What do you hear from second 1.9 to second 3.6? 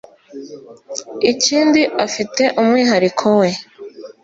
afite umwihariko we